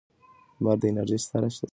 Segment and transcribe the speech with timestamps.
[0.59, 1.69] لمر د انرژۍ ستره سرچینه ده.